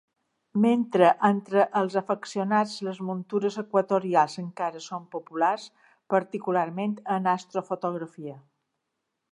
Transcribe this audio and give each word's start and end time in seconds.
Mentre 0.61 1.09
entre 1.27 1.65
els 1.81 1.97
afeccionats 2.01 2.73
les 2.87 3.01
muntures 3.09 3.59
equatorials 3.63 4.39
encara 4.45 4.83
són 4.87 5.07
populars, 5.13 5.69
particularment 6.15 7.01
en 7.19 7.35
astrofotografia. 7.37 8.39